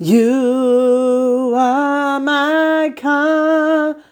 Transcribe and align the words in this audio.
You 0.00 1.54
are 1.56 2.18
my 2.18 2.92
confidence. 2.96 4.02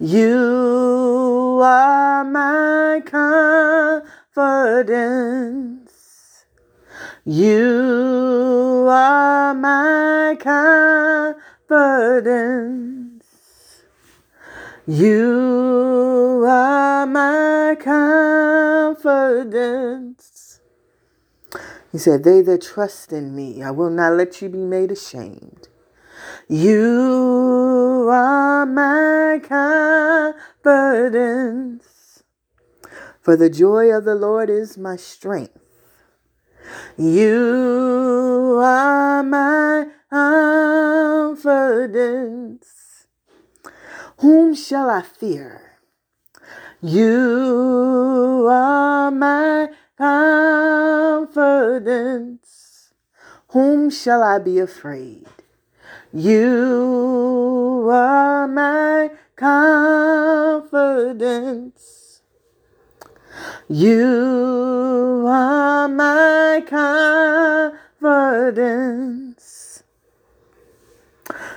You 0.00 1.60
are 1.62 2.24
my 2.24 3.00
confidence. 3.06 4.02
You 7.24 8.86
are 8.90 9.54
my 9.54 10.36
confidence. 10.40 11.36
You 14.88 16.44
are 16.44 17.06
my 17.06 17.76
confidence. 17.80 20.13
He 21.94 21.98
said, 21.98 22.24
They 22.24 22.42
that 22.42 22.62
trust 22.62 23.12
in 23.12 23.36
me, 23.36 23.62
I 23.62 23.70
will 23.70 23.88
not 23.88 24.14
let 24.14 24.42
you 24.42 24.48
be 24.48 24.64
made 24.64 24.90
ashamed. 24.90 25.68
You 26.48 28.08
are 28.10 28.66
my 28.66 29.40
confidence. 30.58 32.24
For 33.20 33.36
the 33.36 33.48
joy 33.48 33.96
of 33.96 34.04
the 34.04 34.16
Lord 34.16 34.50
is 34.50 34.76
my 34.76 34.96
strength. 34.96 35.56
You 36.98 38.58
are 38.60 39.22
my 39.22 39.86
confidence. 40.10 41.46
Whom 44.18 44.56
shall 44.56 44.90
I 44.90 45.02
fear? 45.02 45.78
You 46.82 48.48
are 48.50 49.12
my 49.12 49.68
confidence. 49.96 52.92
Whom 53.48 53.90
shall 53.90 54.22
I 54.22 54.38
be 54.38 54.58
afraid? 54.58 55.26
You 56.12 57.88
are 57.90 58.46
my 58.48 59.10
confidence. 59.36 62.20
You 63.68 65.24
are 65.26 65.88
my 65.88 66.62
confidence. 66.66 67.74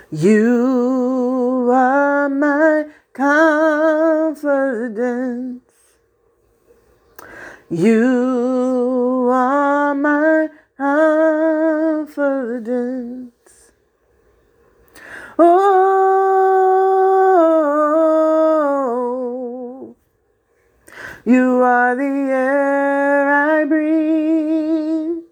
You 0.09 1.69
are 1.72 2.30
my 2.30 2.86
confidence. 3.14 5.67
You 7.70 9.28
are 9.30 9.94
my 9.94 10.48
confidence. 10.78 12.14
Oh, 15.38 15.98
you 21.26 21.62
are 21.62 21.94
the 21.94 22.04
air 22.04 23.30
I 23.34 23.66
breathe. 23.66 25.26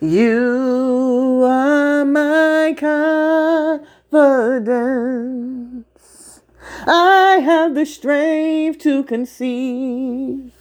You 0.00 1.42
are 1.44 2.06
my 2.06 2.74
confidence. 2.78 3.84
I 6.86 7.40
have 7.44 7.74
the 7.74 7.84
strength 7.84 8.78
to 8.84 9.04
conceive. 9.04 10.59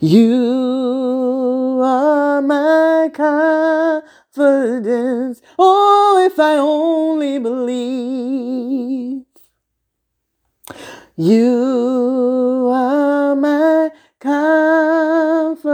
You 0.00 1.80
are 1.82 2.40
my 2.40 3.10
confidence. 3.12 5.42
Oh, 5.58 6.22
if 6.24 6.38
I 6.38 6.56
only 6.56 7.38
believe. 7.38 9.24
You 11.16 12.70
are 12.72 13.36
my 13.36 13.90
confidence. 14.18 15.68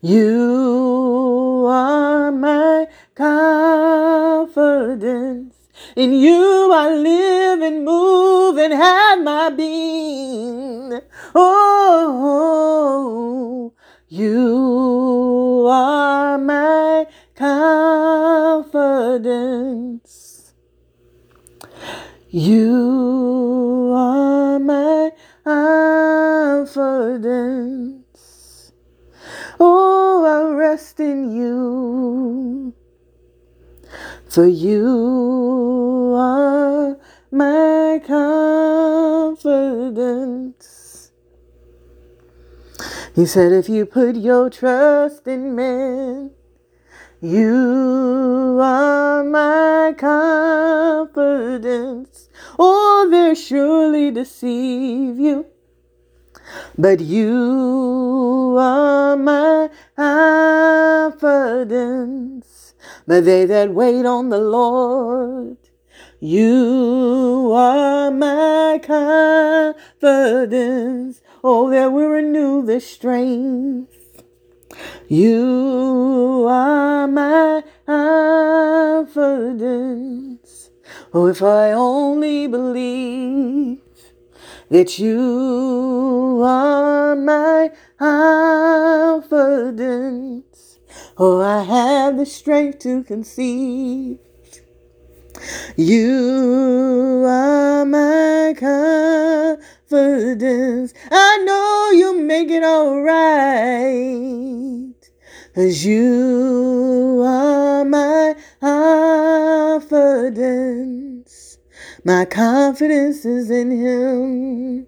You 0.00 1.64
are 1.66 2.30
my 2.30 2.86
confidence. 3.16 5.61
In 5.94 6.14
you 6.14 6.72
I 6.72 6.94
live 6.94 7.60
and 7.60 7.84
move 7.84 8.56
and 8.56 8.72
have 8.72 9.22
my 9.22 9.50
being. 9.50 11.00
Oh, 11.34 12.54
you 14.08 15.66
are 15.68 16.38
my 16.38 17.06
confidence. 17.36 18.14
You 22.30 23.92
are 23.94 24.58
my 24.58 25.10
confidence. 25.44 26.72
Oh, 29.60 30.24
I 30.24 30.54
rest 30.56 31.00
in 31.00 31.32
you. 31.36 32.72
For 34.30 34.46
you 34.46 35.41
my 37.32 38.00
confidence. 38.06 39.42
He 43.14 43.26
said, 43.26 43.52
if 43.52 43.68
you 43.68 43.84
put 43.86 44.16
your 44.16 44.50
trust 44.50 45.26
in 45.26 45.54
men, 45.54 46.30
you 47.20 48.58
are 48.60 49.22
my 49.24 49.94
confidence. 49.96 52.28
Oh, 52.58 53.08
they'll 53.10 53.34
surely 53.34 54.10
deceive 54.10 55.18
you. 55.18 55.46
But 56.76 57.00
you 57.00 58.56
are 58.58 59.16
my 59.16 59.70
confidence. 59.96 61.14
But 63.06 63.24
they 63.24 63.46
that 63.46 63.72
wait 63.72 64.04
on 64.04 64.28
the 64.28 64.36
Lord, 64.38 65.56
you 66.22 67.52
are 67.52 68.10
my 68.12 68.80
confidence. 68.80 71.20
Oh, 71.42 71.68
that 71.70 71.90
we 71.90 72.04
renew 72.04 72.64
the 72.64 72.80
strength. 72.80 73.90
You 75.08 76.46
are 76.48 77.08
my 77.08 77.64
confidence. 77.86 79.10
Oh, 81.12 81.26
if 81.26 81.42
I 81.42 81.72
only 81.72 82.46
believe 82.46 83.80
that 84.70 85.00
you 85.00 86.40
are 86.44 87.16
my 87.16 87.72
confidence. 87.98 89.18
Oh, 91.18 91.40
I 91.40 91.64
have 91.64 92.16
the 92.16 92.26
strength 92.26 92.78
to 92.80 93.02
conceive. 93.02 94.20
You 95.76 97.24
are 97.26 97.84
my 97.84 98.54
confidence. 98.56 100.94
I 101.10 101.42
know 101.44 101.90
you'll 101.92 102.22
make 102.22 102.50
it 102.50 102.62
all 102.62 103.00
right. 103.00 104.92
Cause 105.54 105.84
you 105.84 107.22
are 107.26 107.84
my 107.84 108.36
confidence. 108.60 111.58
My 112.04 112.24
confidence 112.24 113.24
is 113.24 113.48
in 113.50 113.70
Him. 113.70 114.86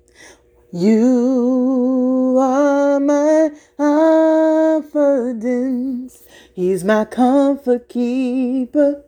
You 0.72 2.36
are 2.40 2.98
my 2.98 3.50
confidence. 3.76 6.24
He's 6.54 6.82
my 6.82 7.04
comfort 7.04 7.88
keeper. 7.88 9.04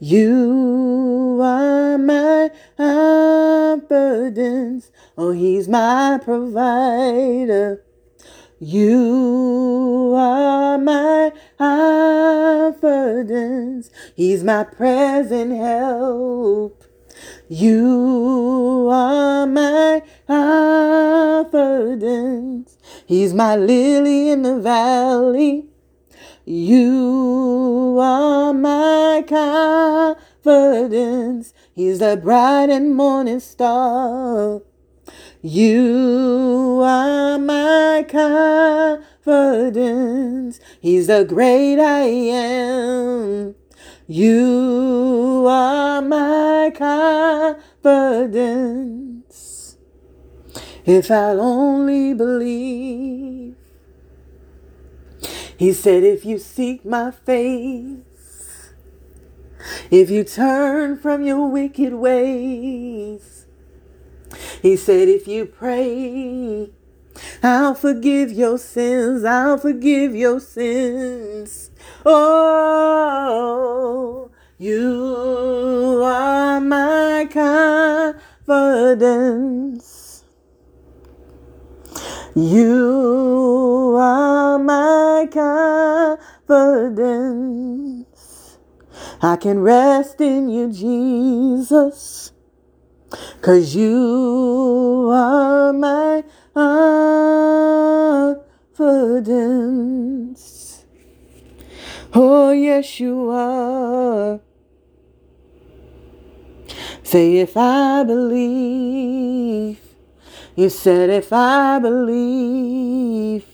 You 0.00 1.40
are 1.42 1.98
my 1.98 2.52
confidence. 2.76 4.92
Oh, 5.16 5.32
He's 5.32 5.66
my 5.68 6.20
provider. 6.22 7.82
You 8.60 10.14
are 10.16 10.78
my 10.78 11.32
confidence. 11.58 13.90
He's 14.14 14.44
my 14.44 14.62
present 14.64 15.56
help. 15.56 16.84
You 17.48 18.88
are 18.92 19.46
my 19.46 20.02
confidence. 20.28 21.48
He's 23.06 23.32
my 23.34 23.56
lily 23.56 24.30
in 24.30 24.42
the 24.42 24.60
valley. 24.60 25.70
You 26.50 27.98
are 28.00 28.54
my 28.54 29.22
confidence. 29.28 31.52
He's 31.74 31.98
the 31.98 32.16
bright 32.16 32.70
and 32.70 32.96
morning 32.96 33.40
star. 33.40 34.62
You 35.42 36.80
are 36.82 37.38
my 37.38 38.06
confidence. 38.08 40.58
He's 40.80 41.08
the 41.08 41.26
great 41.26 41.78
I 41.78 42.04
am. 42.04 43.54
You 44.06 45.44
are 45.46 46.00
my 46.00 46.72
confidence. 46.74 47.58
If 50.86 51.10
I'll 51.10 51.42
only 51.42 52.14
believe. 52.14 53.47
He 55.58 55.72
said, 55.72 56.04
if 56.04 56.24
you 56.24 56.38
seek 56.38 56.84
my 56.84 57.10
face, 57.10 58.70
if 59.90 60.08
you 60.08 60.22
turn 60.22 60.96
from 60.96 61.24
your 61.24 61.50
wicked 61.50 61.94
ways, 61.94 63.46
he 64.62 64.76
said, 64.76 65.08
if 65.08 65.26
you 65.26 65.46
pray, 65.46 66.70
I'll 67.42 67.74
forgive 67.74 68.30
your 68.30 68.56
sins, 68.56 69.24
I'll 69.24 69.58
forgive 69.58 70.14
your 70.14 70.38
sins. 70.38 71.72
Oh, 72.06 73.10
you 74.58 76.00
are 76.04 76.60
my 76.60 77.26
confidence. 78.52 79.97
You 82.40 83.96
are 83.98 84.60
my 84.60 85.28
confidence. 85.32 86.18
I 89.20 89.34
can 89.34 89.58
rest 89.58 90.20
in 90.20 90.48
you, 90.48 90.70
Jesus. 90.70 92.30
Cause 93.40 93.74
you 93.74 95.10
are 95.12 95.72
my 95.72 96.22
confidence. 96.54 98.44
Oh, 102.14 102.52
yes, 102.52 103.00
you 103.00 103.30
are. 103.30 104.38
Say, 107.02 107.38
if 107.38 107.56
I 107.56 108.04
believe, 108.04 109.87
you 110.58 110.68
said, 110.68 111.08
if 111.08 111.32
I 111.32 111.78
believe, 111.78 113.46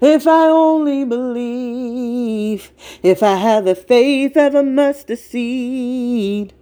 if 0.00 0.26
I 0.26 0.46
only 0.48 1.04
believe, 1.04 2.72
if 3.02 3.22
I 3.22 3.36
have 3.36 3.66
the 3.66 3.74
faith 3.74 4.38
of 4.38 4.54
a 4.54 4.62
mustard 4.62 5.18
seed, 5.18 6.54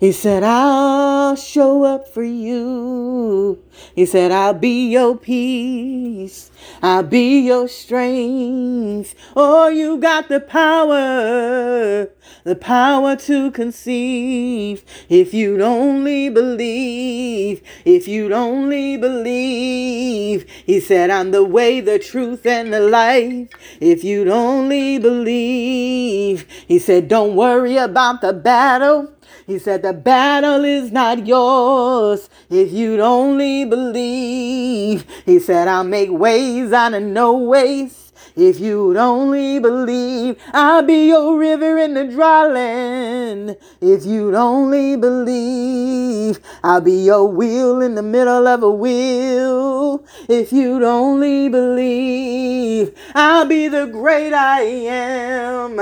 he 0.00 0.12
said, 0.12 0.42
I'll 0.42 1.36
show 1.36 1.84
up 1.84 2.08
for 2.08 2.22
you. 2.22 3.62
He 3.94 4.06
said, 4.06 4.32
I'll 4.32 4.54
be 4.54 4.90
your 4.90 5.14
peace. 5.14 6.50
I'll 6.82 7.02
be 7.02 7.40
your 7.40 7.68
strength. 7.68 9.14
Oh, 9.36 9.68
you 9.68 9.98
got 9.98 10.30
the 10.30 10.40
power, 10.40 12.08
the 12.44 12.56
power 12.56 13.14
to 13.16 13.50
conceive. 13.50 14.84
If 15.10 15.34
you'd 15.34 15.60
only 15.60 16.30
believe, 16.30 17.62
if 17.84 18.08
you'd 18.08 18.32
only 18.32 18.96
believe. 18.96 20.46
He 20.64 20.80
said, 20.80 21.10
I'm 21.10 21.30
the 21.30 21.44
way, 21.44 21.82
the 21.82 21.98
truth, 21.98 22.46
and 22.46 22.72
the 22.72 22.80
life. 22.80 23.50
If 23.80 24.02
you'd 24.02 24.28
only 24.28 24.98
believe. 24.98 26.46
He 26.66 26.78
said, 26.78 27.08
don't 27.08 27.36
worry 27.36 27.76
about 27.76 28.22
the 28.22 28.32
battle. 28.32 29.12
He 29.50 29.58
said, 29.58 29.82
The 29.82 29.92
battle 29.92 30.64
is 30.64 30.92
not 30.92 31.26
yours 31.26 32.30
if 32.48 32.70
you'd 32.70 33.00
only 33.00 33.64
believe. 33.64 35.04
He 35.26 35.40
said, 35.40 35.66
I'll 35.66 35.82
make 35.82 36.08
ways 36.12 36.72
out 36.72 36.94
of 36.94 37.02
no 37.02 37.36
ways. 37.36 38.12
If 38.36 38.60
you'd 38.60 38.96
only 38.96 39.58
believe, 39.58 40.40
I'll 40.54 40.84
be 40.84 41.08
your 41.08 41.36
river 41.36 41.78
in 41.78 41.94
the 41.94 42.04
dry 42.04 42.46
land. 42.46 43.56
If 43.80 44.06
you'd 44.06 44.36
only 44.36 44.94
believe, 44.94 46.38
I'll 46.62 46.80
be 46.80 47.06
your 47.06 47.26
wheel 47.26 47.80
in 47.80 47.96
the 47.96 48.04
middle 48.04 48.46
of 48.46 48.62
a 48.62 48.70
wheel. 48.70 49.79
If 50.28 50.52
you'd 50.52 50.82
only 50.82 51.48
believe, 51.48 52.94
I'll 53.14 53.46
be 53.46 53.68
the 53.68 53.86
great 53.86 54.32
I 54.32 54.60
am. 54.62 55.80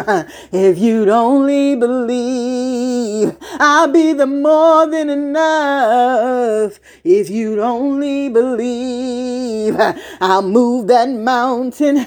If 0.53 0.79
you'd 0.79 1.09
only 1.09 1.77
believe, 1.77 3.37
I'll 3.61 3.89
be 3.89 4.13
the 4.13 4.27
more 4.27 4.87
than 4.87 5.11
enough. 5.11 6.79
If 7.05 7.31
you'd 7.31 7.59
only 7.59 8.29
believe, 9.71 10.03
I'll 10.21 10.43
move 10.43 10.89
that 10.89 11.09
mountain 11.09 12.07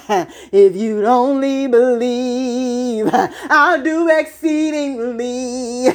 if 0.52 0.75
you'd 0.75 1.06
only 1.06 1.68
believe, 1.68 3.10
I'll 3.13 3.81
do 3.84 4.10
exceedingly. 4.10 5.88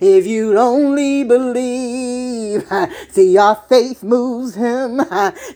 If 0.00 0.26
you'd 0.26 0.56
only 0.56 1.24
believe, 1.24 2.66
see, 3.10 3.36
our 3.38 3.56
faith 3.68 4.02
moves 4.02 4.54
him. 4.54 5.00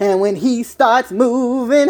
And 0.00 0.20
when 0.20 0.36
he 0.36 0.62
starts 0.62 1.10
moving, 1.10 1.88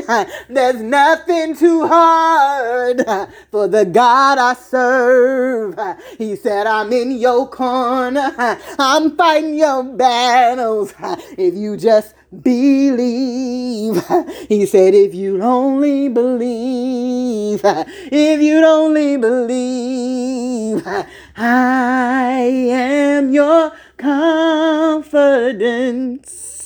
there's 0.49 0.81
nothing 0.81 1.57
too 1.57 1.87
hard 1.87 3.05
for 3.51 3.69
the 3.69 3.85
God 3.85 4.39
I 4.39 4.55
serve. 4.55 5.79
He 6.17 6.37
said, 6.37 6.67
I'm 6.67 6.93
in 6.93 7.13
your 7.13 7.49
corner. 7.49 8.33
I'm 8.79 9.17
fighting 9.17 9.55
your 9.59 9.83
battles. 9.83 10.95
If 11.37 11.55
you 11.55 11.77
just 11.77 12.15
believe. 12.43 13.38
He 14.49 14.67
said, 14.67 14.95
if 14.95 15.15
you'd 15.15 15.41
only 15.41 16.09
believe, 16.09 17.61
if 17.65 18.41
you'd 18.41 18.65
only 18.65 19.17
believe, 19.17 20.87
I 21.37 22.41
am 22.71 23.33
your 23.33 23.73
confidence. 23.97 26.58